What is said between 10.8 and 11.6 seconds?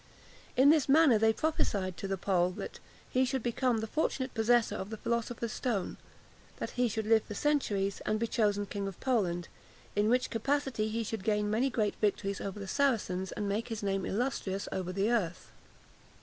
he should gain